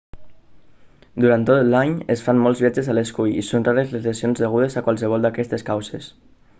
durant 1.25 1.45
tot 1.49 1.67
l'any 1.73 1.93
es 2.15 2.25
fan 2.29 2.41
molts 2.47 2.65
viatges 2.65 2.89
a 2.89 2.97
l'escull 2.99 3.37
i 3.43 3.47
són 3.53 3.69
rares 3.71 3.95
les 3.97 4.11
lesions 4.13 4.45
degudes 4.47 4.81
a 4.83 4.87
qualsevol 4.89 5.27
d'aquestes 5.29 5.71
causes 5.73 6.15